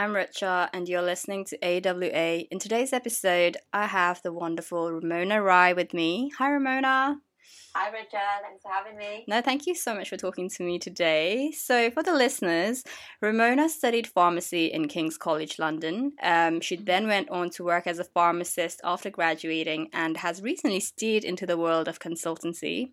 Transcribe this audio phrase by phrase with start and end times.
[0.00, 2.44] I'm Richa, and you're listening to AWA.
[2.50, 6.32] In today's episode, I have the wonderful Ramona Rai with me.
[6.38, 7.18] Hi, Ramona.
[7.72, 8.42] Hi, Richa.
[8.42, 9.24] Thanks for having me.
[9.28, 11.52] No, thank you so much for talking to me today.
[11.52, 12.82] So, for the listeners,
[13.20, 16.12] Ramona studied pharmacy in King's College London.
[16.20, 20.80] Um, she then went on to work as a pharmacist after graduating and has recently
[20.80, 22.90] steered into the world of consultancy.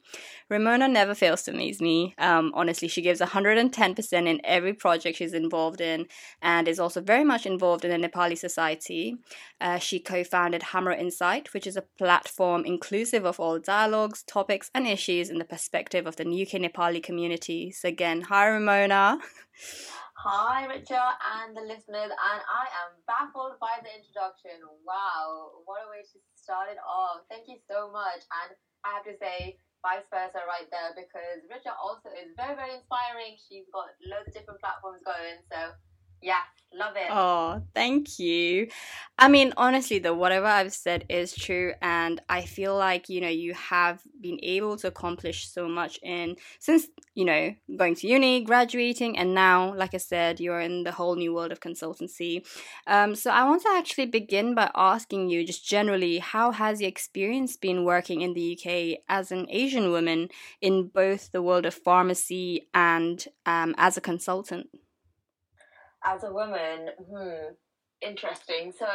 [0.48, 2.14] Ramona never fails to amaze me.
[2.20, 6.06] Um, honestly, she gives 110% in every project she's involved in
[6.44, 9.18] and is also very much involved in the Nepali society.
[9.59, 14.67] Uh, she co founded Hamro Insight, which is a platform inclusive of all dialogues, topics,
[14.68, 17.72] topics and issues in the perspective of the UK Nepali community.
[17.72, 19.20] So, again, hi Ramona.
[20.18, 24.60] Hi, Richa, and the listeners, and I am baffled by the introduction.
[24.84, 27.24] Wow, what a way to start it off.
[27.30, 28.26] Thank you so much.
[28.44, 32.76] And I have to say, vice versa right there, because Richa also is very, very
[32.76, 33.38] inspiring.
[33.38, 35.38] She's got loads of different platforms going.
[35.48, 35.78] So,
[36.22, 36.42] yeah,
[36.73, 37.08] love it.
[37.10, 38.68] Oh, thank you.
[39.20, 43.30] I mean, honestly, though, whatever I've said is true, and I feel like you know
[43.30, 48.44] you have been able to accomplish so much in since you know going to uni,
[48.44, 52.46] graduating, and now, like I said, you're in the whole new world of consultancy.
[52.86, 56.90] Um, so I want to actually begin by asking you, just generally, how has your
[56.90, 60.30] experience been working in the UK as an Asian woman
[60.62, 64.68] in both the world of pharmacy and um, as a consultant?
[66.06, 67.53] As a woman, hmm,
[68.02, 68.73] interesting.
[68.78, 68.88] So,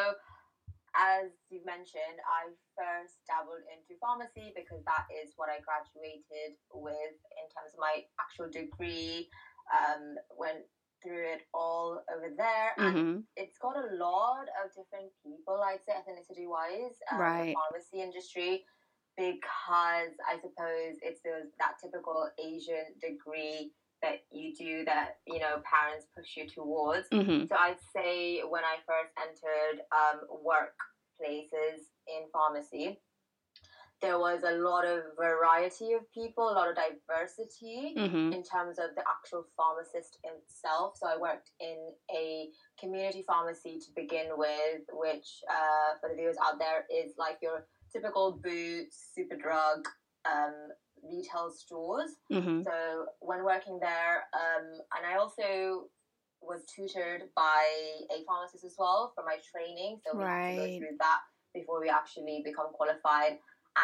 [0.93, 7.17] as you mentioned, I first dabbled into pharmacy because that is what I graduated with
[7.33, 9.29] in terms of my actual degree.
[9.73, 10.67] Um, went
[11.03, 13.19] through it all over there, and mm-hmm.
[13.37, 15.63] it's got a lot of different people.
[15.63, 17.47] I'd say ethnicity wise, um, right.
[17.47, 18.65] the pharmacy industry.
[19.17, 23.71] Because I suppose it's those, that typical Asian degree
[24.03, 27.09] that you do that you know parents push you towards.
[27.11, 27.47] Mm-hmm.
[27.47, 32.99] So I'd say when I first entered um, workplaces in pharmacy,
[34.03, 38.33] there was a lot of variety of people, a lot of diversity mm-hmm.
[38.33, 40.99] in terms of the actual pharmacist itself.
[40.99, 42.49] So I worked in a
[42.79, 47.67] community pharmacy to begin with, which uh, for the viewers out there is like your
[47.93, 49.85] typical Boots, Superdrug,
[50.27, 50.55] um,
[51.03, 52.17] retail stores.
[52.33, 52.63] Mm-hmm.
[52.63, 55.89] So when working there, um, and I also
[56.41, 57.65] was tutored by
[58.11, 60.01] a pharmacist as well for my training.
[60.05, 60.51] So we right.
[60.51, 61.21] had to go through that
[61.55, 63.39] before we actually become qualified.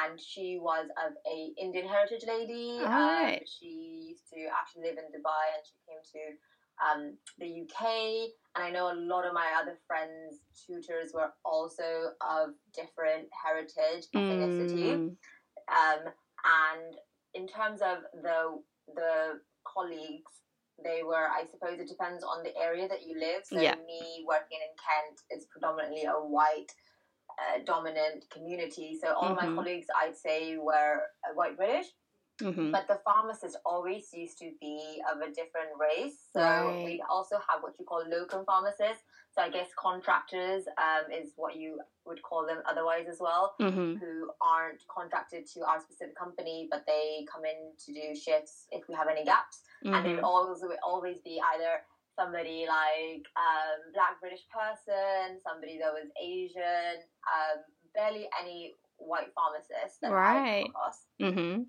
[0.04, 2.78] And she was of a Indian heritage lady.
[2.84, 6.22] Um, she used to actually live in Dubai, and she came to
[6.84, 8.28] um, the UK.
[8.54, 14.08] And I know a lot of my other friends' tutors were also of different heritage,
[14.14, 14.92] ethnicity.
[14.92, 15.16] Mm.
[15.68, 16.12] Um,
[16.44, 16.94] and
[17.34, 18.62] in terms of the
[18.94, 20.32] the colleagues,
[20.82, 21.28] they were.
[21.28, 23.42] I suppose it depends on the area that you live.
[23.44, 23.74] So yeah.
[23.86, 26.72] me working in Kent is predominantly a white.
[27.38, 28.98] Uh, dominant community.
[29.00, 29.54] So all mm-hmm.
[29.54, 31.86] my colleagues, I'd say, were uh, white British.
[32.42, 32.70] Mm-hmm.
[32.70, 36.18] But the pharmacist always used to be of a different race.
[36.32, 36.84] So right.
[36.84, 39.02] we also have what you call locum pharmacists.
[39.34, 43.96] So I guess contractors um, is what you would call them otherwise as well, mm-hmm.
[43.96, 48.82] who aren't contracted to our specific company, but they come in to do shifts if
[48.88, 49.62] we have any gaps.
[49.84, 49.94] Mm-hmm.
[49.94, 50.24] And it mm-hmm.
[50.24, 51.82] always would always be either
[52.18, 57.62] somebody like um, black British person, somebody that was Asian, um,
[57.94, 60.58] barely any white pharmacists that right.
[60.58, 60.98] I come across.
[61.22, 61.62] Mm-hmm.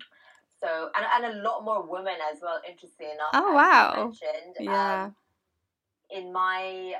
[0.62, 2.60] So and, and a lot more women as well.
[2.68, 3.30] Interesting enough.
[3.32, 3.94] Oh wow!
[3.96, 4.56] Mentioned.
[4.60, 5.04] Yeah.
[5.04, 5.16] Um,
[6.10, 6.94] in my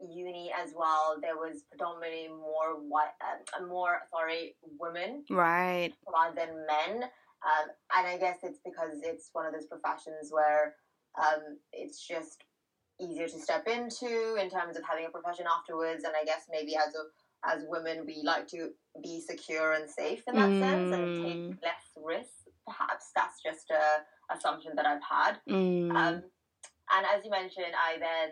[0.00, 3.12] uni as well, there was predominantly more white,
[3.58, 7.04] um, more sorry, women, right, rather than men.
[7.44, 10.74] Um, and I guess it's because it's one of those professions where
[11.20, 12.42] um, it's just
[13.00, 16.04] easier to step into in terms of having a profession afterwards.
[16.04, 17.04] And I guess maybe as a
[17.44, 18.70] as women, we like to
[19.02, 20.60] be secure and safe in that mm.
[20.60, 21.62] sense and take mm.
[21.62, 22.30] less risk.
[22.66, 25.38] Perhaps that's just a assumption that I've had.
[25.48, 25.90] Mm.
[25.94, 26.22] Um,
[26.90, 28.30] and as you mentioned, I then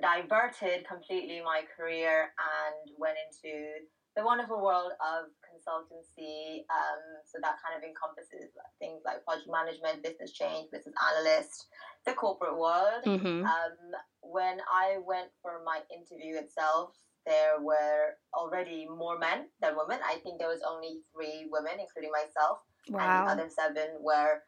[0.00, 3.84] diverted completely my career and went into
[4.16, 6.64] the wonderful world of consultancy.
[6.68, 11.68] Um, so that kind of encompasses things like project management, business change, business analyst,
[12.04, 13.04] the corporate world.
[13.06, 13.44] Mm-hmm.
[13.44, 13.76] Um,
[14.20, 16.92] when I went for my interview itself,
[17.24, 20.00] there were already more men than women.
[20.04, 22.58] I think there was only three women, including myself,
[22.88, 23.26] wow.
[23.28, 24.42] and the other seven were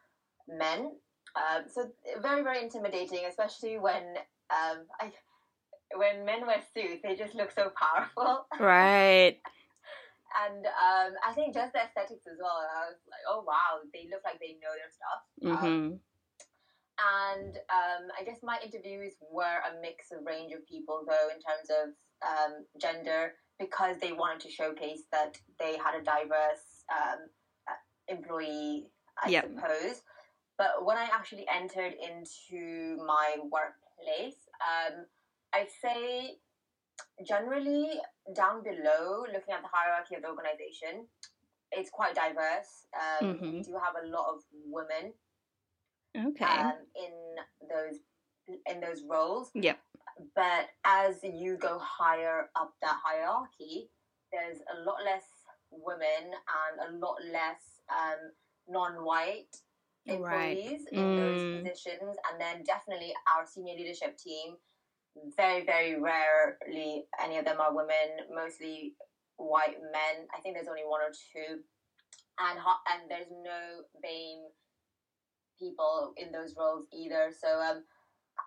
[0.49, 0.93] men.
[1.37, 1.91] Um, so
[2.23, 4.03] very, very intimidating, especially when
[4.51, 5.13] um, I
[5.97, 8.47] when men wear suits, they just look so powerful.
[8.59, 9.39] Right.
[10.35, 12.59] and um, I think just the aesthetics as well.
[12.59, 15.23] I was like, oh wow, they look like they know their stuff.
[15.43, 15.87] Um, mm-hmm.
[16.95, 21.43] And um, I guess my interviews were a mix of range of people, though, in
[21.43, 21.91] terms of
[22.23, 26.87] um, gender, because they wanted to showcase that they had a diverse
[28.09, 28.87] employee,
[29.23, 29.45] I yep.
[29.45, 30.03] suppose.
[30.57, 35.07] But when I actually entered into my workplace, um,
[35.53, 36.37] I'd say
[37.27, 37.91] generally
[38.35, 41.07] down below, looking at the hierarchy of the organization,
[41.73, 42.87] it's quite diverse.
[42.95, 43.53] Um, mm-hmm.
[43.53, 45.13] We do have a lot of women
[46.17, 47.99] okay um, in those
[48.67, 49.79] in those roles yep
[50.35, 53.89] but as you go higher up that hierarchy
[54.33, 55.25] there's a lot less
[55.83, 58.31] women and a lot less um,
[58.69, 59.57] non-white
[60.07, 60.93] employees right.
[60.93, 61.17] in mm.
[61.17, 64.57] those positions and then definitely our senior leadership team
[65.37, 68.95] very very rarely any of them are women mostly
[69.37, 71.63] white men i think there's only one or two
[72.39, 74.51] and and there's no BAME
[75.59, 77.31] people in those roles either.
[77.39, 77.85] So um,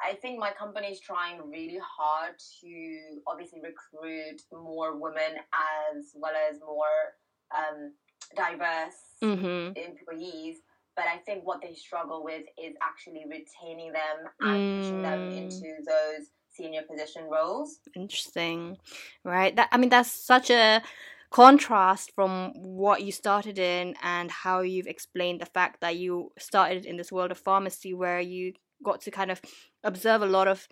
[0.08, 6.34] I think my company is trying really hard to obviously recruit more women as well
[6.50, 7.16] as more
[7.56, 7.94] um,
[8.36, 9.74] diverse mm-hmm.
[9.76, 10.58] employees.
[10.96, 14.80] But I think what they struggle with is actually retaining them and mm.
[14.80, 15.38] pushing them mm.
[15.38, 17.80] into those senior position roles.
[17.96, 18.78] Interesting,
[19.24, 19.56] right?
[19.56, 20.82] That I mean, that's such a
[21.30, 26.86] contrast from what you started in and how you've explained the fact that you started
[26.86, 29.42] in this world of pharmacy where you got to kind of
[29.88, 30.68] observe a lot of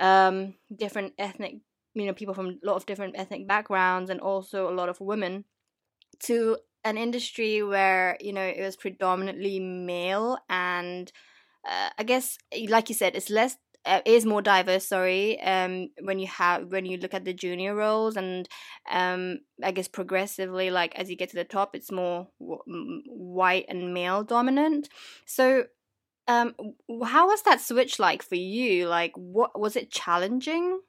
[0.00, 1.56] um, different ethnic
[1.94, 5.00] you know people from a lot of different ethnic backgrounds and also a lot of
[5.00, 5.44] women
[6.20, 11.12] to an industry where you know it was predominantly male and
[11.68, 12.38] uh, i guess
[12.68, 16.86] like you said it's less uh, is more diverse sorry um when you have when
[16.86, 18.48] you look at the junior roles and
[18.90, 23.64] um i guess progressively like as you get to the top it's more w- white
[23.68, 24.88] and male dominant.
[25.26, 25.64] So
[26.28, 26.54] um
[27.04, 30.80] how was that switch like for you like what was it challenging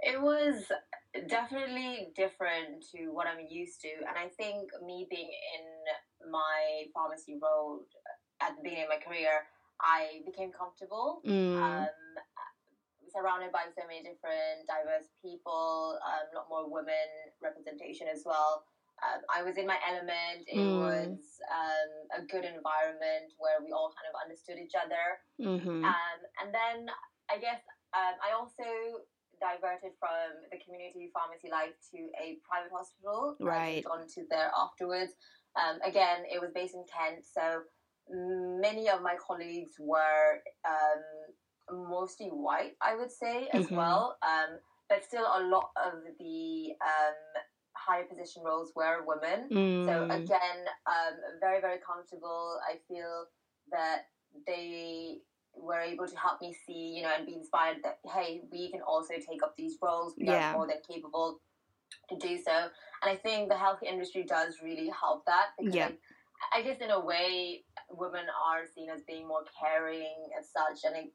[0.00, 0.64] it was
[1.28, 7.38] definitely different to what i'm used to and i think me being in my pharmacy
[7.40, 7.80] role
[8.42, 9.46] at the beginning of my career
[9.80, 11.20] I became comfortable.
[11.26, 11.60] Mm.
[11.60, 11.88] Um,
[13.12, 18.64] surrounded by so many different diverse people, um, a lot more women representation as well.
[19.04, 20.48] Um, I was in my element.
[20.48, 20.80] It mm.
[20.80, 21.20] was
[21.52, 25.04] um, a good environment where we all kind of understood each other.
[25.36, 25.84] Mm-hmm.
[25.84, 26.88] Um, and then
[27.28, 27.60] I guess
[27.92, 29.04] um, I also
[29.36, 33.36] diverted from the community pharmacy life to a private hospital.
[33.36, 33.84] Right.
[33.84, 35.12] I on to there afterwards.
[35.56, 37.68] Um, again, it was based in Kent, so
[38.08, 43.76] many of my colleagues were um, mostly white, I would say, as mm-hmm.
[43.76, 44.16] well.
[44.22, 44.58] Um,
[44.88, 47.42] but still, a lot of the um,
[47.86, 49.48] higher position roles were women.
[49.50, 49.86] Mm.
[49.86, 52.58] So again, um, very very comfortable.
[52.68, 53.26] I feel
[53.70, 54.06] that
[54.46, 55.18] they
[55.54, 58.80] were able to help me see, you know, and be inspired that hey, we can
[58.82, 60.14] also take up these roles.
[60.18, 60.50] We yeah.
[60.50, 61.40] are more than capable
[62.10, 62.68] to do so.
[63.02, 65.88] And I think the health industry does really help that because yeah.
[66.52, 70.84] I, I guess in a way women are seen as being more caring as such,
[70.84, 71.08] and I,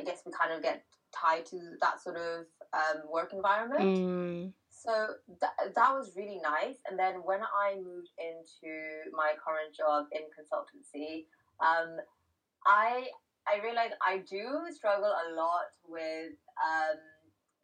[0.00, 0.84] I guess we kind of get
[1.14, 3.82] tied to that sort of um, work environment.
[3.82, 4.52] Mm.
[4.76, 6.76] So th- that was really nice.
[6.88, 11.24] And then when I moved into my current job in consultancy,
[11.64, 11.96] um,
[12.66, 13.08] I
[13.48, 16.98] I realized I do struggle a lot with um,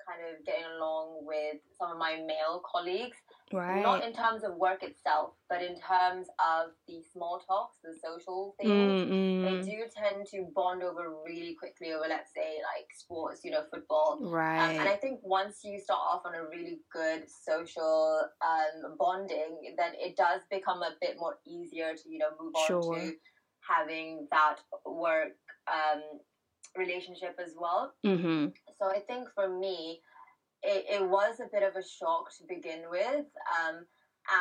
[0.06, 3.18] kind of getting along with some of my male colleagues.
[3.52, 3.82] Right.
[3.82, 8.54] Not in terms of work itself, but in terms of the small talks, the social
[8.60, 8.70] things.
[8.70, 9.44] Mm-hmm.
[9.44, 13.64] They do tend to bond over really quickly over, let's say, like sports, you know,
[13.72, 14.18] football.
[14.22, 14.70] Right.
[14.70, 19.74] Um, and I think once you start off on a really good social um, bonding,
[19.76, 22.94] then it does become a bit more easier to, you know, move sure.
[22.94, 23.12] on to
[23.60, 24.56] having that
[24.86, 25.36] work
[25.68, 26.00] um,
[26.76, 27.92] relationship as well.
[28.04, 28.46] Mm-hmm.
[28.78, 30.00] So I think for me,
[30.62, 33.26] it, it was a bit of a shock to begin with.
[33.50, 33.86] Um,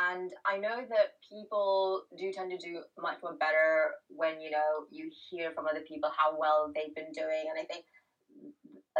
[0.06, 4.86] and I know that people do tend to do much more better when, you know,
[4.90, 7.50] you hear from other people how well they've been doing.
[7.50, 7.84] And I think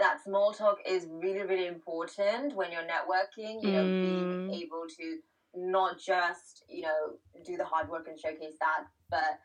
[0.00, 4.48] that small talk is really, really important when you're networking, you know, mm.
[4.48, 5.18] being able to
[5.54, 7.14] not just, you know,
[7.44, 9.38] do the hard work and showcase that, but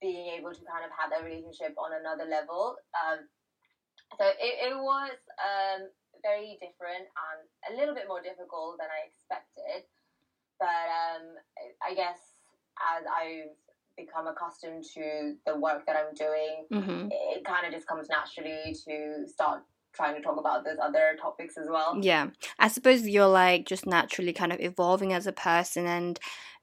[0.00, 2.76] being able to kind of have that relationship on another level.
[2.96, 3.18] Um,
[4.18, 5.88] so it, it was um,
[6.22, 9.88] very different and a little bit more difficult than I expected.
[10.58, 11.24] But um,
[11.82, 12.36] I guess
[12.76, 13.56] as I've
[13.96, 17.08] become accustomed to the work that I'm doing, mm-hmm.
[17.10, 19.62] it kind of just comes naturally to start
[19.92, 21.98] trying to talk about those other topics as well.
[22.00, 22.28] Yeah.
[22.58, 26.18] I suppose you're like just naturally kind of evolving as a person and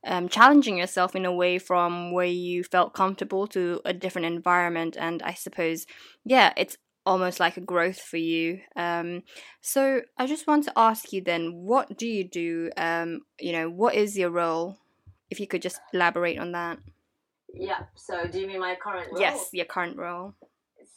[0.06, 4.96] um, challenging yourself in a way from where you felt comfortable to a different environment.
[5.00, 5.86] And I suppose,
[6.24, 8.60] yeah, it's almost like a growth for you.
[8.76, 9.24] Um,
[9.62, 12.70] so I just want to ask you then, what do you do?
[12.76, 14.78] Um, you know, what is your role?
[15.30, 16.78] If you could just elaborate on that.
[17.54, 17.84] Yeah.
[17.96, 19.22] So do you mean my current role?
[19.22, 20.34] Yes, your current role.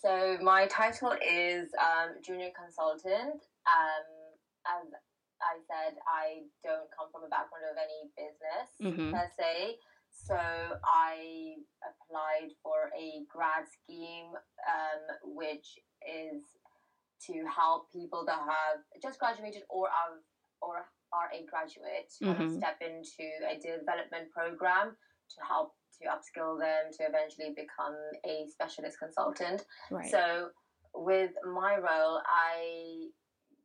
[0.03, 3.41] So my title is um, junior consultant.
[3.67, 4.05] Um,
[4.67, 4.87] as
[5.41, 9.13] I said, I don't come from a background of any business Mhm.
[9.13, 9.79] per se.
[10.27, 14.31] So I applied for a grad scheme,
[14.69, 16.43] um, which is
[17.27, 20.19] to help people that have just graduated or are
[20.63, 22.57] or are a graduate of Mhm.
[22.59, 24.97] step into a development program
[25.31, 29.67] to help to upskill them to eventually become a specialist consultant.
[29.91, 30.11] Right.
[30.11, 30.53] So
[30.95, 33.11] with my role, I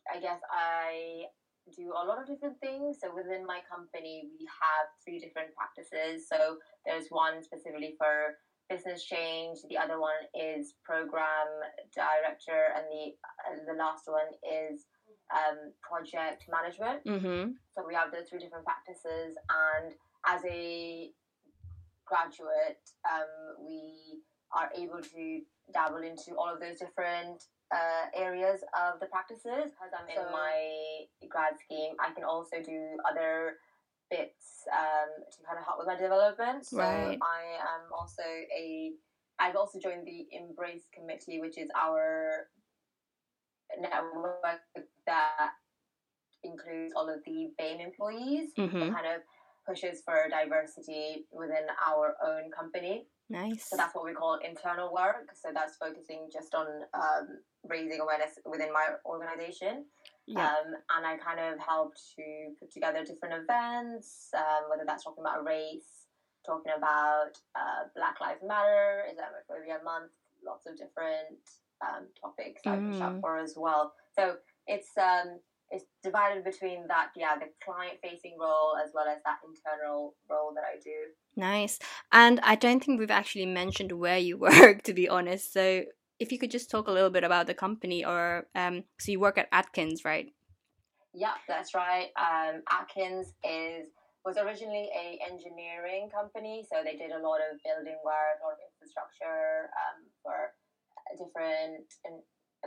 [0.09, 1.29] I guess I
[1.73, 2.97] do a lot of different things.
[3.01, 6.27] So within my company, we have three different practices.
[6.29, 8.37] So there's one specifically for
[8.69, 9.59] business change.
[9.69, 11.47] The other one is program
[11.93, 13.13] director, and the
[13.49, 14.85] and the last one is
[15.33, 17.05] um, project management.
[17.05, 17.51] mm-hmm.
[17.75, 19.93] So we have those three different practices, and
[20.25, 21.11] as a
[22.05, 24.21] graduate, um, we
[24.53, 25.41] are able to
[25.73, 27.43] dabble into all of those different
[27.73, 29.71] uh, areas of the practices.
[29.73, 33.57] Because I'm in my grad scheme, I can also do other
[34.11, 36.65] bits um, to kind of help with my development.
[36.65, 37.17] So Right.
[37.21, 38.91] I am also a.
[39.39, 42.47] I've also joined the Embrace Committee, which is our
[43.79, 44.39] network
[45.05, 45.49] that
[46.43, 48.79] includes all of the BAME employees Mm-hmm.
[48.79, 49.21] that kind of
[49.67, 53.07] pushes for diversity within our own company.
[53.29, 53.69] Nice.
[53.69, 55.29] So that's what we call internal work.
[55.33, 59.85] So that's focusing just on um, raising awareness within my organization.
[60.27, 60.45] yeah.
[60.45, 62.23] Um, and I kind of help to
[62.59, 66.05] put together different events, um, whether that's talking about race,
[66.45, 70.11] talking about uh, Black Lives Matter, Islamophobia Month,
[70.45, 71.41] lots of different
[71.81, 73.21] um, topics I push up Mm.
[73.21, 73.93] for as well.
[74.15, 75.39] So it's um,
[75.71, 80.53] it's divided between that, yeah, the client facing role as well as that internal role
[80.53, 81.13] that I do.
[81.35, 81.79] Nice.
[82.11, 85.51] And I don't think we've actually mentioned where you work, to be honest.
[85.51, 85.83] So
[86.19, 89.19] if you could just talk a little bit about the company, or um, so you
[89.19, 90.27] work at Atkins, right?
[91.13, 92.09] Yeah, that's right.
[92.19, 93.87] Um, Atkins is
[94.25, 98.57] was originally a engineering company, so they did a lot of building work, a lot
[98.57, 100.49] of infrastructure um, for
[101.13, 102.19] different um,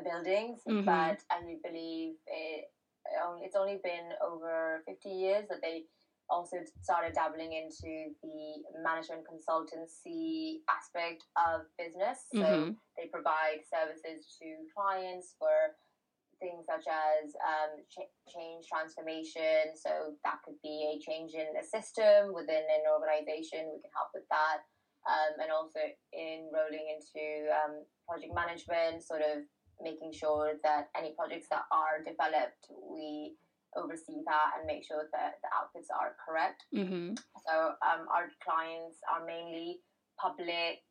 [0.05, 0.61] buildings.
[0.69, 0.85] Mhm.
[0.85, 2.71] But I believe it,
[3.43, 5.87] it's only been over fifty years that they
[6.31, 12.27] also started dabbling into the management consultancy aspect of business.
[12.35, 12.77] So Mhm.
[12.97, 14.47] they provide services to
[14.77, 15.77] clients for
[16.39, 19.75] things such as um, ch- change transformation.
[19.75, 23.73] So that could be a change in a system within an organization.
[23.73, 24.63] We can help with that.
[25.07, 25.81] Um, and also
[26.13, 29.43] in rolling into um, project management, sort of
[29.83, 33.37] making sure that any projects that are developed, we
[33.77, 36.65] oversee that and make sure that the outputs are correct.
[36.75, 37.15] Mm-hmm.
[37.47, 39.81] So um, our clients are mainly
[40.21, 40.83] public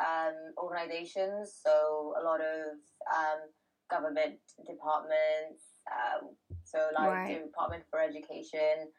[0.00, 2.74] um, organizations, so a lot of
[3.14, 3.40] um,
[3.90, 5.62] government departments,
[5.92, 7.38] um, so like Right.
[7.38, 8.90] the Department for Education,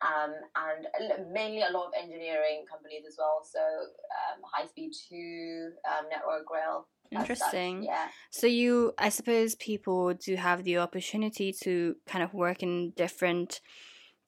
[0.00, 3.46] um, and mainly a lot of engineering companies as well.
[3.46, 6.88] So um, high speed two, um, network rail.
[7.12, 7.84] Interesting.
[7.84, 8.08] Yeah.
[8.30, 13.60] So you, I suppose, people do have the opportunity to kind of work in different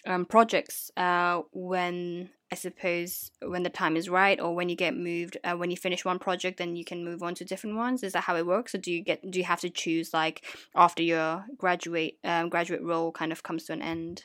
[0.07, 4.97] um, projects uh, when I suppose when the time is right, or when you get
[4.97, 5.37] moved.
[5.43, 8.03] Uh, when you finish one project, then you can move on to different ones.
[8.03, 10.45] Is that how it works, or do you get do you have to choose like
[10.75, 14.25] after your graduate um, graduate role kind of comes to an end?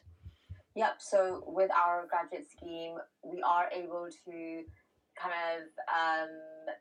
[0.76, 0.96] Yep.
[1.00, 4.64] So with our graduate scheme, we are able to
[5.20, 6.32] kind of um,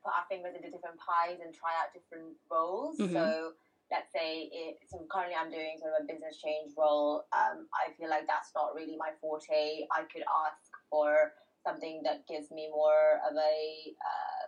[0.04, 2.99] put our fingers into different pies and try out different roles.
[2.99, 3.12] Mhm.
[3.12, 3.52] So
[3.90, 7.25] let's say it, so currently I'm doing sort of a business change role.
[7.33, 9.87] Um, I feel like that's not really my forte.
[9.90, 14.47] I could ask for something that gives me more of a uh,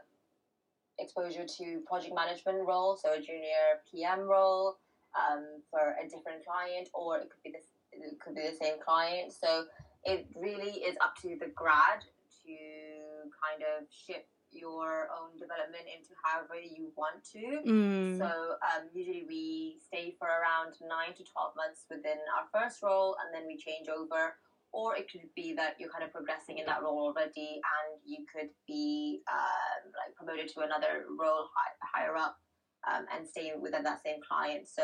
[0.99, 4.79] exposure to project management role, so a junior PM role
[5.17, 8.75] um, for a different client, or it could be the it could be the same
[8.81, 9.33] client.
[9.33, 9.65] So
[10.05, 12.01] it really is up to the grad
[12.45, 12.57] to
[13.41, 17.63] kind of ship your own development into however you want to.
[17.65, 18.19] Mm.
[18.19, 18.29] So
[18.69, 23.33] um, usually we stay for around nine to twelve months within our first role, and
[23.35, 24.35] then we change over.
[24.73, 28.23] Or it could be that you're kind of progressing in that role already, and you
[28.31, 31.75] could be um, like promoted to another role high,
[32.07, 32.39] higher up.
[32.89, 34.69] um, and stay with that same client.
[34.69, 34.83] So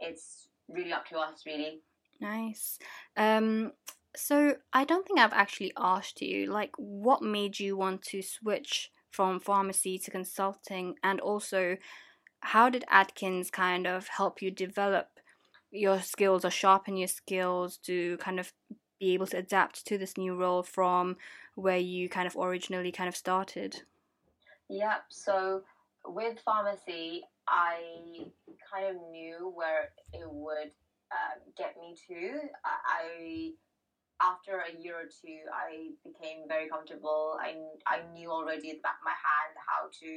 [0.00, 1.80] it's really up to us, really.
[2.20, 2.78] Nice.
[3.16, 3.72] Um,
[4.16, 8.90] so I don't think I've actually asked you, like, what made you want to switch
[9.10, 11.76] from pharmacy to consulting, and also
[12.40, 15.08] how did Atkins kind of help you develop
[15.70, 18.52] your skills or sharpen your skills to kind of
[18.98, 21.16] be able to adapt to this new role from
[21.54, 23.82] where you kind of originally kind of started?
[24.68, 25.04] Yep.
[25.10, 25.62] So
[26.06, 27.80] with pharmacy, I
[28.72, 30.70] kind of knew where it would
[31.10, 32.40] uh, get me to.
[32.64, 33.52] I
[34.22, 37.36] after a year or two, I became very comfortable.
[37.40, 40.10] I I knew already at the back of my hand how to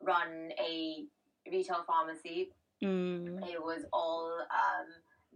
[0.00, 1.04] run a
[1.50, 2.50] retail pharmacy.
[2.82, 3.46] Mm.
[3.46, 4.86] It was all um,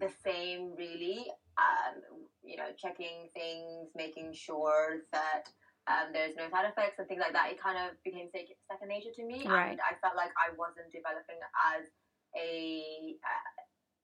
[0.00, 1.26] the same, really.
[1.56, 2.02] Um,
[2.42, 5.48] you know, checking things, making sure that
[5.88, 7.50] um, there's no side effects and things like that.
[7.50, 9.70] It kind of became second nature to me, right.
[9.70, 11.38] and I felt like I wasn't developing
[11.74, 11.86] as
[12.34, 13.56] a uh,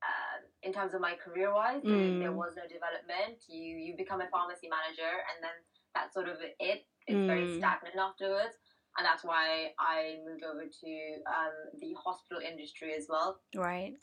[0.02, 1.82] uh, in terms of my career wise.
[1.82, 2.20] Mm.
[2.20, 3.46] There was no development.
[3.48, 5.56] You you become a pharmacy manager, and then
[5.94, 6.84] that's sort of it.
[7.06, 7.26] It's mm.
[7.26, 8.58] very stagnant afterwards,
[8.98, 10.92] and that's why I moved over to
[11.26, 13.40] um, the hospital industry as well.
[13.54, 13.94] Right.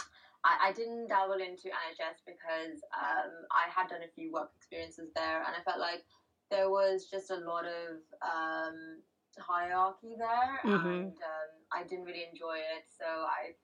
[0.44, 5.12] I, I didn't dabble into NHS because um, I had done a few work experiences
[5.16, 6.04] there, and I felt like
[6.50, 9.04] there was just a lot of um,
[9.38, 10.88] hierarchy there, mm-hmm.
[10.88, 12.88] and um, I didn't really enjoy it.
[12.88, 13.56] So I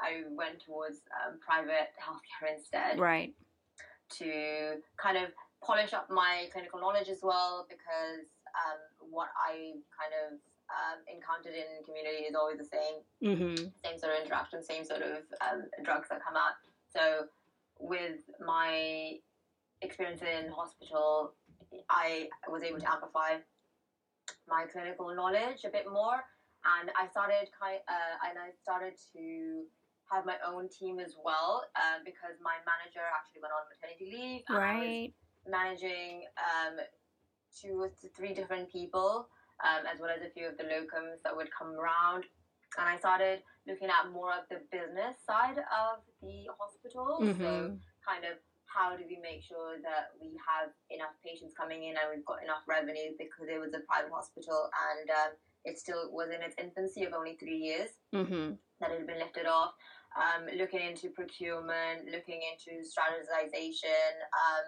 [0.00, 3.32] I went towards um, private healthcare instead, right?
[4.18, 5.30] To kind of
[5.62, 10.38] polish up my clinical knowledge as well, because um, what I kind of
[10.70, 13.64] um, encountered in community is always the same, mm-hmm.
[13.84, 16.54] same sort of interaction, same sort of um, drugs that come out.
[16.94, 17.26] So
[17.78, 19.18] with my
[19.82, 21.34] experience in hospital
[21.90, 23.38] I was able to amplify
[24.48, 26.24] my clinical knowledge a bit more,
[26.80, 29.64] and I started kind uh, and I started to
[30.10, 34.44] have my own team as well uh, because my manager actually went on maternity leave.
[34.50, 35.12] right.
[35.48, 36.76] managing um,
[37.54, 39.28] two to three different people,
[39.64, 42.24] um, as well as a few of the locums that would come around.
[42.78, 47.18] And I started looking at more of the business side of the hospital.
[47.22, 47.40] Mm-hmm.
[47.40, 48.36] So, kind of
[48.74, 52.42] how do we make sure that we have enough patients coming in and we've got
[52.42, 55.30] enough revenue because it was a private hospital and um,
[55.64, 58.58] it still was in its infancy of only three years mm-hmm.
[58.84, 59.72] That had been lifted off.
[60.14, 64.64] Um, looking into procurement, looking into strategization, um,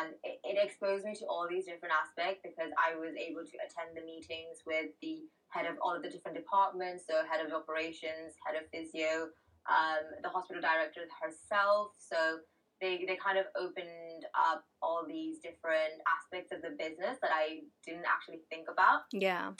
[0.00, 3.56] and it, it, exposed me to all these different aspects because I was able to
[3.60, 7.52] attend the meetings with the head of all of the different departments, so head of
[7.52, 9.28] operations, head of physio,
[9.68, 11.92] um, the hospital director herself.
[12.00, 12.40] So
[12.80, 17.68] they, they kind of opened up all these different aspects of the business that I
[17.84, 19.04] didn't actually think about.
[19.12, 19.52] Yeah.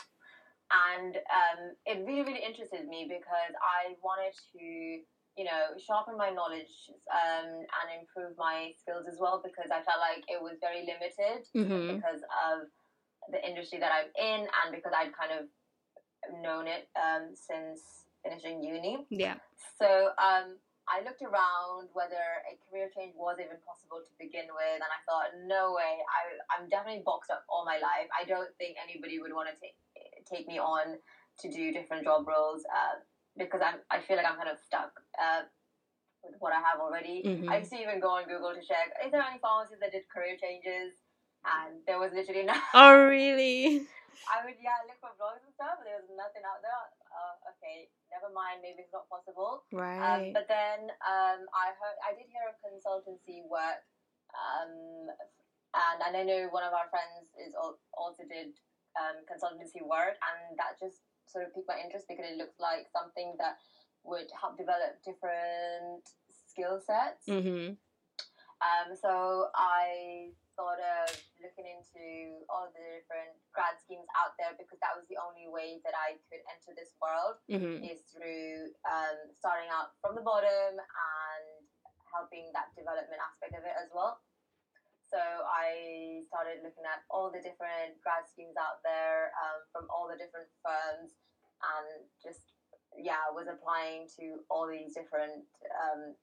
[0.69, 4.65] And um, it really, really interested me because I wanted to,
[5.37, 10.01] you know, sharpen my knowledge um, and improve my skills as well because I felt
[10.01, 11.97] like it was very limited mm-hmm.
[11.97, 12.69] because of
[13.33, 15.49] the industry that I'm in and because I'd kind of
[16.43, 19.07] known it um, since finishing uni.
[19.11, 19.37] Yeah.
[19.81, 20.57] So, um,
[20.89, 25.01] I looked around whether a career change was even possible to begin with, and I
[25.05, 26.01] thought, no way.
[26.03, 28.09] I, I'm definitely boxed up all my life.
[28.17, 29.77] I don't think anybody would want to take
[30.25, 31.01] take me on
[31.41, 33.01] to do different job roles uh,
[33.37, 33.85] because I'm.
[33.93, 35.45] I feel like I'm kind of stuck uh,
[36.25, 37.23] with what I have already.
[37.25, 37.49] Mm-hmm.
[37.49, 40.09] I used to even go on Google to check: is there any pharmacies that did
[40.09, 40.97] career changes?
[41.47, 42.57] And there was literally no.
[42.73, 43.85] Oh really?
[44.27, 46.85] I would yeah look for blogs and stuff, but there was nothing out there.
[47.19, 48.63] Uh, okay, never mind.
[48.63, 49.67] Maybe it's not possible.
[49.75, 49.99] Um, right.
[49.99, 53.83] Um, but then um, I heard I did hear of consultancy work,
[54.31, 55.11] um,
[55.75, 58.55] and and I know one of our friends is also did
[58.95, 62.87] um, consultancy work, and that just sort of piqued my interest because it looks like
[62.95, 63.59] something that
[64.07, 67.27] would help develop different skill sets.
[67.27, 67.75] Mm-hmm.
[68.59, 74.83] Um, so I thought of looking into all the different grad schemes out there because
[74.83, 77.87] that was the only way that I could enter this world mm-hmm.
[77.87, 81.47] is through um, starting out from the bottom and
[82.11, 84.19] helping that development aspect of it as well.
[85.07, 90.11] So I started looking at all the different grad schemes out there um, from all
[90.11, 91.17] the different firms
[91.63, 92.45] and just
[92.97, 95.49] yeah was applying to all these different
[95.81, 96.19] um,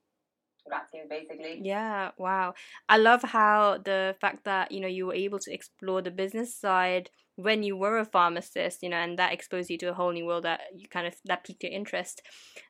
[1.08, 1.60] basically.
[1.62, 2.54] Yeah, wow.
[2.88, 6.54] I love how the fact that, you know, you were able to explore the business
[6.54, 10.12] side when you were a pharmacist, you know, and that exposed you to a whole
[10.12, 12.22] new world that you kind of that piqued your interest.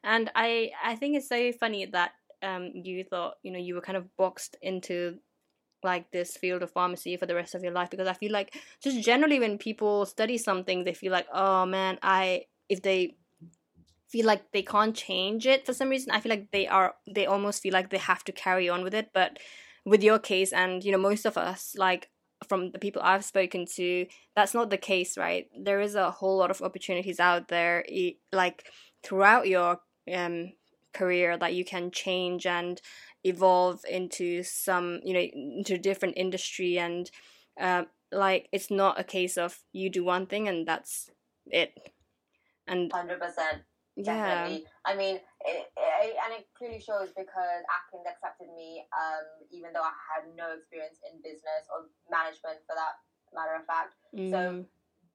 [0.05, 3.81] And I I think it's so funny that um you thought, you know, you were
[3.81, 5.19] kind of boxed into
[5.83, 8.57] like this field of pharmacy for the rest of your life because I feel like
[8.83, 13.17] just generally when people study something they feel like, "Oh man, I if they
[14.09, 16.11] feel like they can't change it for some reason.
[16.11, 18.95] I feel like they are they almost feel like they have to carry on with
[18.95, 19.11] it.
[19.13, 19.39] But
[19.85, 22.11] with your case and you know most of us like
[22.49, 25.47] from the people I've spoken to, that's not the case, right?
[25.59, 27.85] There is a whole lot of opportunities out there,
[28.33, 28.67] like
[29.03, 29.81] throughout your
[30.13, 30.53] um,
[30.93, 32.81] career, that you can change and
[33.25, 37.11] evolve into some, you know, into a different industry, and
[37.59, 41.11] uh, like it's not a case of you do one thing and that's
[41.47, 41.73] it.
[42.67, 43.63] And hundred percent.
[43.97, 44.69] Definitely.
[44.69, 44.85] Yeah.
[44.85, 45.17] I mean,
[45.49, 50.29] it, it, and it clearly shows because Atkins accepted me, um, even though I had
[50.37, 53.01] no experience in business or management, for that
[53.33, 53.97] matter of fact.
[54.13, 54.29] Mm.
[54.29, 54.41] So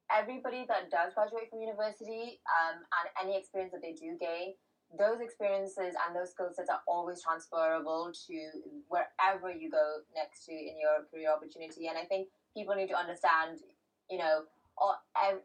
[0.10, 4.58] everybody that does graduate from university um, and any experience that they do gain,
[4.98, 8.36] those experiences and those skill sets are always transferable to
[8.90, 11.88] wherever you go next to in your career opportunity.
[11.88, 13.62] And I think people need to understand,
[14.10, 14.50] you know,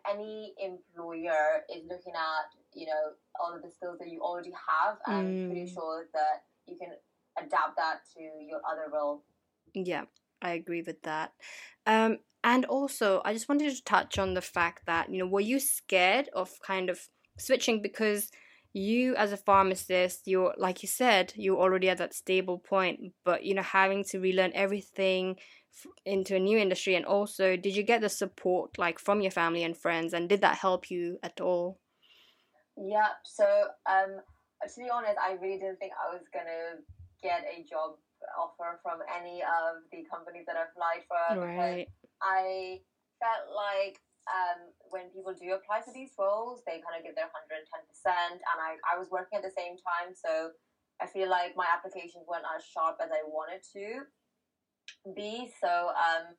[0.08, 4.98] any employer is looking at you know all of the skills that you already have
[5.06, 5.42] and mm.
[5.42, 6.90] I'm pretty sure that you can
[7.38, 9.24] adapt that to your other role.
[9.74, 10.04] Yeah
[10.42, 11.32] i agree with that.
[11.86, 15.40] Um and also i just wanted to touch on the fact that you know were
[15.40, 17.08] you scared of kind of
[17.38, 17.82] switching?
[17.82, 18.30] Because
[18.76, 23.42] you as a pharmacist you're like you said you're already at that stable point but
[23.42, 25.34] you know having to relearn everything
[26.04, 29.64] into a new industry and also did you get the support like from your family
[29.64, 31.78] and friends and did that help you at all
[32.76, 33.44] yeah so
[33.88, 34.20] um
[34.62, 36.80] to be honest i really didn't think i was gonna
[37.22, 37.96] get a job
[38.36, 41.88] offer from any of the companies that i applied for right.
[42.22, 42.80] i
[43.20, 47.30] felt like um, when people do apply for these roles they kind of give their
[47.30, 50.50] 110% and I, I was working at the same time so
[50.98, 54.02] i feel like my applications weren't as sharp as i wanted to
[55.14, 55.50] be.
[55.60, 56.34] So um,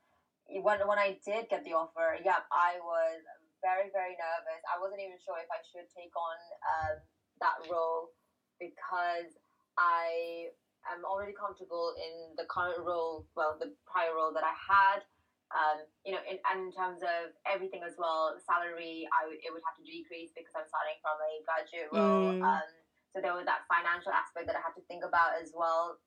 [0.63, 3.21] when when I did get the offer, yeah, I was
[3.61, 4.61] very very nervous.
[4.67, 6.95] I wasn't even sure if I should take on um,
[7.41, 8.13] that role
[8.57, 9.37] because
[9.77, 10.49] I
[10.89, 15.05] am already comfortable in the current role, well, the prior role that I had.
[15.47, 19.63] Um, you know, in, and in terms of everything as well, salary, I it would
[19.63, 22.35] have to decrease because I'm starting from a graduate role.
[22.35, 22.43] Mm.
[22.43, 22.69] Um,
[23.15, 26.03] so there was that financial aspect that I had to think about as well.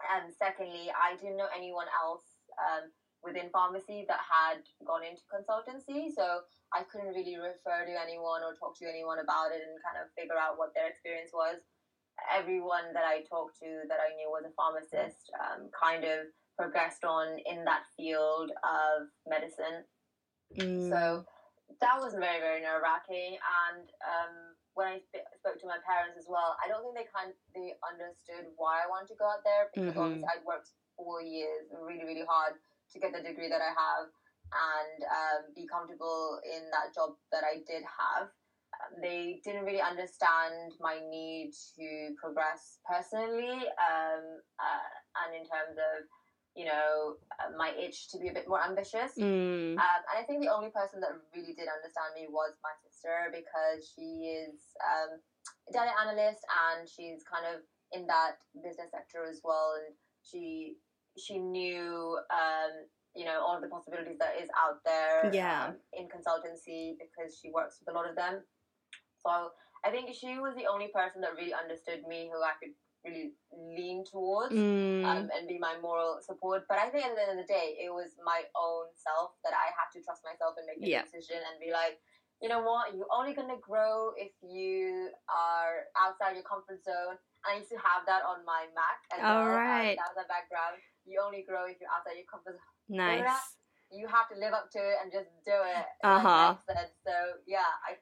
[0.00, 2.24] And secondly, I didn't know anyone else
[2.56, 2.88] um,
[3.22, 6.10] within pharmacy that had gone into consultancy.
[6.10, 6.42] So
[6.74, 10.10] I couldn't really refer to anyone or talk to anyone about it and kind of
[10.18, 11.62] figure out what their experience was.
[12.28, 17.06] Everyone that I talked to that I knew was a pharmacist um, kind of progressed
[17.06, 19.86] on in that field of medicine.
[20.58, 20.90] Mm.
[20.90, 21.24] So
[21.80, 23.38] that was very, very nerve wracking.
[23.38, 24.34] And um,
[24.74, 27.36] when I sp- spoke to my parents as well, I don't think they kind of,
[27.54, 30.04] they understood why I wanted to go out there because mm-hmm.
[30.04, 32.60] obviously I'd worked four years really really hard
[32.92, 34.06] to get the degree that I have
[34.52, 38.28] and um, be comfortable in that job that I did have.
[38.72, 44.24] Um, they didn't really understand my need to progress personally um,
[44.60, 44.92] uh,
[45.24, 46.08] and in terms of
[46.54, 49.16] you know, uh, my itch to be a bit more ambitious.
[49.16, 49.72] Mm.
[49.72, 53.32] Um, and I think the only person that really did understand me was my sister
[53.32, 55.16] because she is um,
[55.68, 57.64] a data analyst and she's kind of
[57.96, 59.80] in that business sector as well.
[59.80, 60.76] And she
[61.18, 62.72] she knew, um,
[63.14, 65.68] you know, all the possibilities that is out there yeah.
[65.68, 68.40] Um, in consultancy because she works with a lot of them.
[69.20, 69.52] So
[69.84, 73.34] I think she was the only person that really understood me who I could really
[73.50, 75.04] lean towards mm.
[75.04, 76.64] um, and be my moral support.
[76.68, 79.52] But I think at the end of the day, it was my own self that
[79.52, 81.02] I had to trust myself and make a yeah.
[81.02, 81.98] decision and be like,
[82.42, 87.14] you know what, you're only gonna grow if you are outside your comfort zone.
[87.46, 89.62] I used to have that on my Mac as All well.
[89.62, 89.94] right.
[89.94, 90.82] That was a background.
[91.04, 92.68] You only grow if you're outside your comfort zone.
[92.88, 93.56] Nice.
[93.90, 95.86] You have to live up to it and just do it.
[96.02, 96.54] Uh huh.
[97.04, 97.12] So
[97.46, 97.96] yeah, I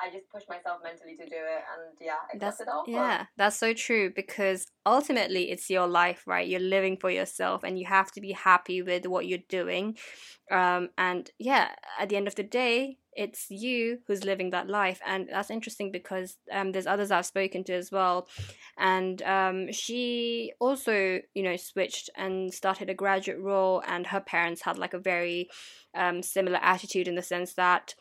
[0.00, 2.84] I just push myself mentally to do it and yeah, that's, it all.
[2.86, 6.48] Yeah, that's so true because ultimately it's your life, right?
[6.48, 9.96] You're living for yourself and you have to be happy with what you're doing.
[10.50, 11.68] Um, and yeah,
[12.00, 15.90] at the end of the day, it's you who's living that life and that's interesting
[15.90, 18.26] because um, there's others i've spoken to as well
[18.78, 24.62] and um, she also you know switched and started a graduate role and her parents
[24.62, 25.48] had like a very
[25.94, 27.94] um, similar attitude in the sense that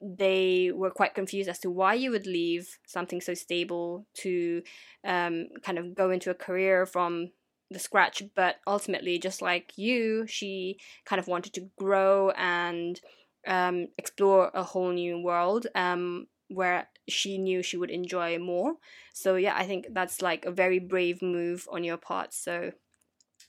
[0.00, 4.62] they were quite confused as to why you would leave something so stable to
[5.04, 7.30] um, kind of go into a career from
[7.70, 13.00] the scratch but ultimately just like you she kind of wanted to grow and
[13.46, 18.74] um, explore a whole new world um, where she knew she would enjoy more.
[19.14, 22.34] So yeah i think that's like a very brave move on your part.
[22.34, 22.72] So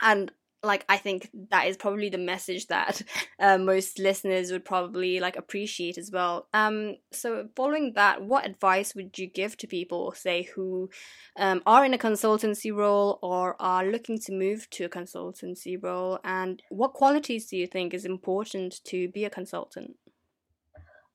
[0.01, 0.31] and
[0.63, 3.01] like i think that is probably the message that
[3.39, 6.47] uh, most listeners would probably like appreciate as well.
[6.53, 10.89] Um so following that what advice would you give to people say who
[11.37, 16.19] um, are in a consultancy role or are looking to move to a consultancy role?
[16.23, 19.95] And what qualities do you think is important to be a consultant?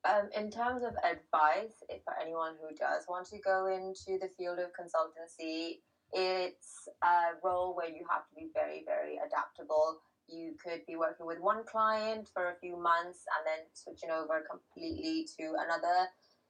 [0.04, 1.74] Um, in terms of advice,
[2.04, 5.78] for anyone who does want to go into the field of consultancy,
[6.12, 10.00] it's a role where you have to be very, very adaptable.
[10.28, 14.44] You could be working with one client for a few months and then switching over
[14.48, 16.08] completely to another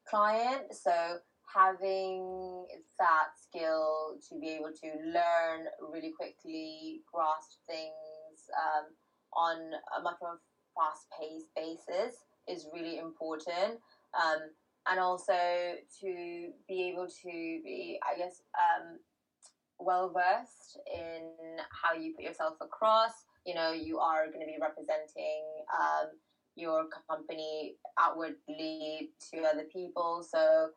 [0.09, 0.75] client.
[0.75, 1.19] So,
[1.55, 2.67] having
[2.99, 8.87] that skill to be able to learn really quickly, grasp things um,
[9.35, 9.57] on
[9.99, 10.41] a much more
[10.75, 13.79] fast paced basis is really important.
[14.15, 14.51] Um,
[14.89, 15.33] and also
[16.01, 17.31] to be able to
[17.65, 18.99] be, I guess, um,
[19.79, 21.31] well versed in
[21.71, 23.13] how you put yourself across.
[23.47, 26.09] You know, you are going to be representing um,
[26.55, 30.27] your company outwardly to other people.
[30.29, 30.71] So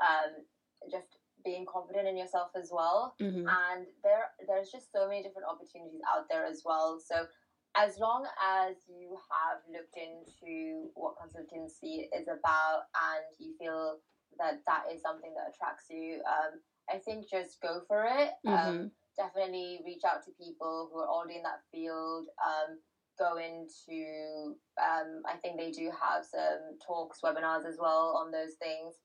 [0.00, 0.44] um,
[0.90, 3.14] just being confident in yourself as well.
[3.20, 3.46] Mm-hmm.
[3.48, 7.00] And there, there's just so many different opportunities out there as well.
[7.04, 7.26] So
[7.74, 13.98] as long as you have looked into what consultancy is about and you feel
[14.38, 18.30] that that is something that attracts you, um, I think just go for it.
[18.46, 18.68] Um, mm-hmm.
[18.68, 22.28] Um, definitely reach out to people who are already in that field.
[22.44, 22.78] Um,
[23.18, 28.54] go into, um, I think they do have some talks, webinars as well on those
[28.54, 28.96] things.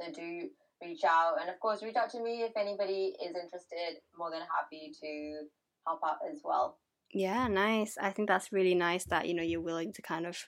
[0.00, 0.48] So do
[0.82, 1.36] reach out.
[1.40, 4.00] And of course, reach out to me if anybody is interested.
[4.16, 5.46] More than happy to
[5.86, 6.78] help out as well.
[7.12, 7.96] Yeah, nice.
[8.00, 10.38] I think that's really nice that you know you're willing to kind of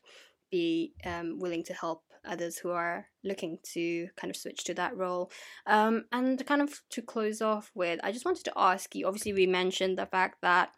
[0.51, 4.97] be um, willing to help others who are looking to kind of switch to that
[4.97, 5.31] role.
[5.67, 9.07] Um, and kind of to close off with, I just wanted to ask you.
[9.07, 10.71] Obviously, we mentioned the fact that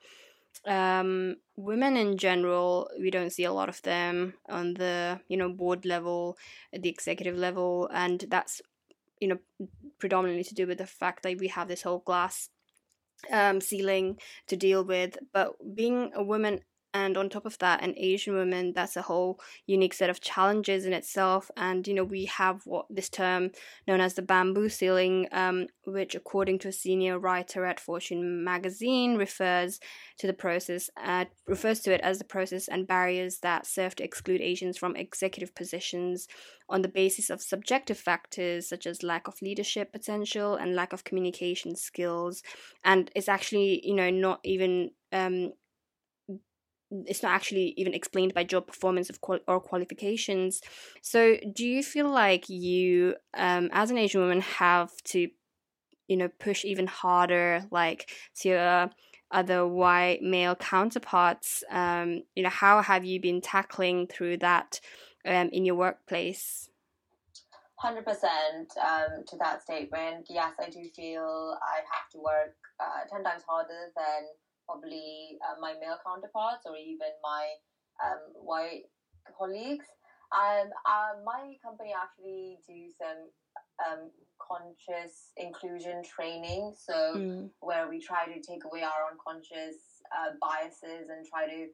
[0.66, 5.48] um, women in general, we don't see a lot of them on the you know
[5.48, 6.36] board level,
[6.72, 8.62] at the executive level, and that's
[9.20, 9.38] you know
[9.98, 12.50] predominantly to do with the fact that we have this whole glass
[13.30, 15.18] um, ceiling to deal with.
[15.32, 16.60] But being a woman
[16.94, 20.86] and on top of that an asian woman that's a whole unique set of challenges
[20.86, 21.50] in itself.
[21.56, 23.50] And you know we have what this term
[23.86, 29.16] known as the bamboo ceiling um, which according to a senior writer at fortune magazine
[29.16, 29.80] refers
[30.18, 34.04] to the process uh, refers to it as the process and barriers that serve to
[34.04, 36.28] exclude asians from executive positions
[36.68, 41.04] on the basis of subjective factors such as lack of leadership potential and lack of
[41.04, 42.42] communication skills.
[42.84, 45.52] And it's actually you know not even um,
[46.90, 50.60] it's not actually even explained by job performance of qual- or qualifications.
[51.02, 55.28] So, do you feel like you, um, as an Asian woman, have to,
[56.08, 58.90] you know, push even harder, like to your
[59.30, 61.64] other white male counterparts?
[61.70, 64.80] Um, you know, how have you been tackling through that
[65.24, 66.68] um, in your workplace?
[67.76, 68.70] Hundred um, percent
[69.26, 70.26] to that statement.
[70.30, 74.24] Yes, I do feel I have to work uh, ten times harder than
[74.66, 77.46] probably uh, my male counterparts or even my
[78.04, 78.84] um, white
[79.36, 79.86] colleagues.
[80.32, 83.30] Um, uh, my company actually do some
[83.86, 87.50] um, conscious inclusion training, so mm.
[87.60, 91.66] where we try to take away our unconscious uh, biases and try to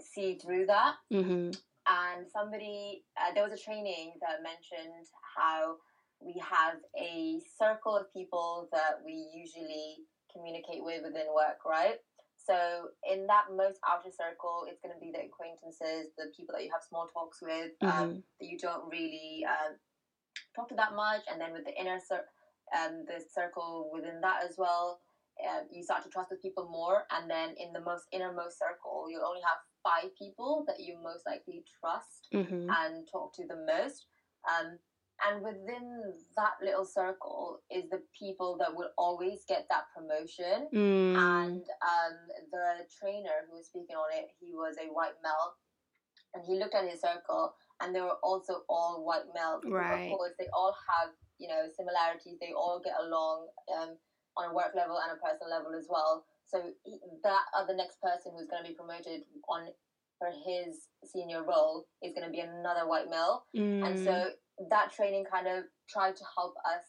[0.00, 0.94] see through that.
[1.12, 1.50] Mm-hmm.
[1.88, 5.76] And somebody, uh, there was a training that mentioned how
[6.20, 11.98] we have a circle of people that we usually communicate with within work, right?
[12.38, 16.64] So in that most outer circle, it's going to be the acquaintances, the people that
[16.64, 18.02] you have small talks with, um, mm-hmm.
[18.02, 19.76] um, that you don't really uh,
[20.56, 22.28] talk to that much, and then with the inner cir-
[22.72, 25.00] um, the circle within that as well,
[25.44, 29.06] uh, you start to trust with people more, and then in the most innermost circle,
[29.10, 32.68] you only have five people that you most likely trust mm-hmm.
[32.70, 34.06] and talk to the most.
[34.48, 34.78] Um,
[35.26, 41.16] and within that little circle is the people that will always get that promotion mm.
[41.16, 42.14] and um,
[42.52, 45.58] the trainer who was speaking on it he was a white male
[46.34, 50.06] and he looked at his circle and they were also all white males right.
[50.06, 53.96] of course they all have you know similarities they all get along um,
[54.36, 58.00] on a work level and a personal level as well so he, that the next
[58.00, 59.66] person who's going to be promoted on
[60.18, 63.82] for his senior role is going to be another white male mm.
[63.86, 64.30] and so mm
[64.70, 66.84] that training kind of tried to help us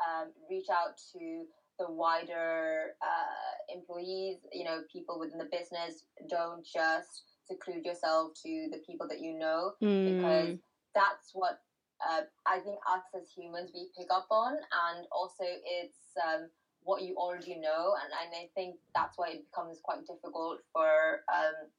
[0.00, 1.44] um, reach out to
[1.78, 6.04] the wider uh, employees, you know, people within the business.
[6.28, 10.16] Don't just seclude yourself to the people that you know, mm.
[10.16, 10.58] because
[10.94, 11.60] that's what
[12.08, 16.48] uh, I think us as humans we pick up on, and also it's um,
[16.82, 21.22] what you already know, and, and I think that's why it becomes quite difficult for
[21.32, 21.70] um,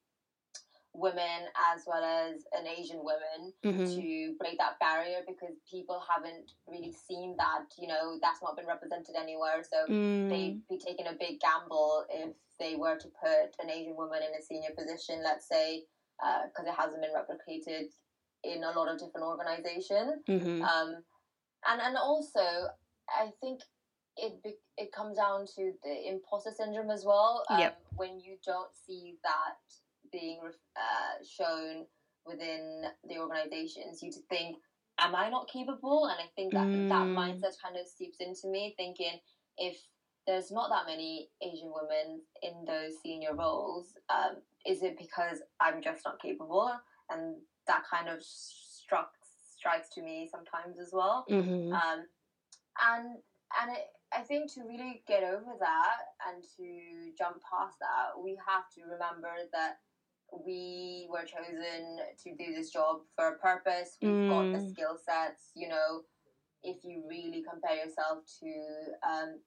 [0.93, 3.85] women as well as an Asian woman Mm-hmm.
[3.99, 7.65] to break that barrier because people haven't really seen that.
[7.79, 10.29] You know, that's not been represented anywhere, so Mm.
[10.29, 14.39] they'd be taking a big gamble if they were to put an Asian woman in
[14.39, 15.85] a senior position, let's say,
[16.45, 17.87] because it hasn't been replicated
[18.43, 20.21] in a lot of different organizations.
[20.27, 20.61] Mm-hmm.
[20.61, 21.03] Um,
[21.67, 22.45] and and also,
[23.09, 23.61] I think
[24.17, 24.33] it
[24.77, 27.43] it comes down to the imposter syndrome as well.
[27.49, 27.81] Um, Yep.
[27.95, 29.57] When you don't see that
[30.13, 30.39] being
[30.77, 31.85] uh, shown
[32.25, 34.55] within the organizations, you think,
[34.99, 37.15] "Am I not capable?" And I think that that Mm.
[37.15, 39.19] mindset kind of seeps into me, thinking
[39.57, 39.77] if
[40.25, 45.81] there's not that many Asian women in those senior roles, um, is it because I'm
[45.81, 46.71] just not capable?
[47.09, 49.11] And that kind of struck
[49.63, 51.25] strikes to me sometimes as well.
[51.29, 51.73] Mm-hmm.
[51.73, 52.07] Um,
[52.79, 53.17] and
[53.59, 55.97] and it, I think to really get over that
[56.27, 59.79] and to jump past that, we have to remember that
[60.45, 63.97] we were chosen to do this job for a purpose.
[64.01, 64.69] We've got the Mm.
[64.69, 65.51] skill sets.
[65.55, 66.01] You know,
[66.63, 69.39] if you really compare yourself to um,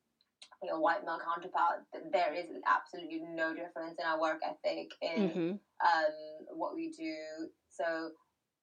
[0.62, 5.50] your white male counterpart, there is absolutely no difference in our work ethic in Mm-hmm.
[5.86, 7.48] um, what we do.
[7.70, 8.10] So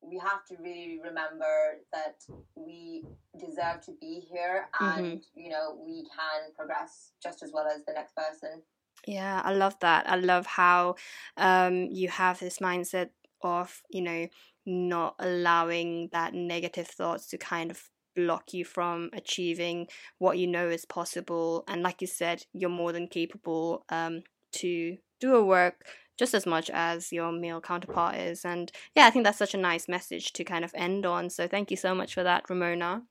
[0.02, 2.16] we have to really remember that
[2.56, 3.06] we
[3.38, 7.94] deserve to be here and you know we can progress just as well as the
[7.94, 8.62] next person.
[9.06, 10.10] Yeah, I love that.
[10.10, 10.96] I love how
[11.38, 13.10] um, you have this mindset
[13.42, 14.28] of, you know,
[14.66, 19.88] not allowing that negative thoughts to kind of block you from achieving
[20.20, 21.64] what you know is possible.
[21.68, 25.86] And like you said, you're more than capable um, to do a work
[26.18, 28.46] just as much as your male counterpart is.
[28.46, 31.30] And yeah, I think that's such a nice message to kind of end on.
[31.30, 33.04] So thank you so much for that, Ramona.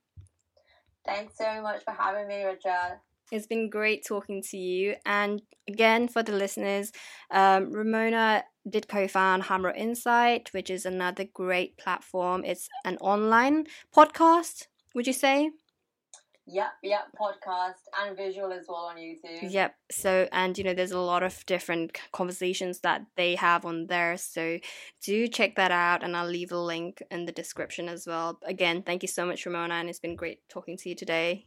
[1.05, 2.99] Thanks so much for having me, Richa.
[3.33, 4.95] It's been great talking to you.
[5.07, 6.93] And again, for the listeners,
[7.31, 12.45] um, Ramona did co found Hamro Insight, which is another great platform.
[12.45, 15.51] It's an online podcast, would you say?
[16.47, 19.51] Yep, yep, podcast and visual as well on YouTube.
[19.51, 19.77] Yep.
[19.91, 24.19] So, and you know, there's a lot of different conversations that they have on there.
[24.19, 24.59] So,
[25.03, 26.03] do check that out.
[26.03, 28.41] And I'll leave a link in the description as well.
[28.45, 29.75] Again, thank you so much, Ramona.
[29.77, 31.47] And it's been great talking to you today.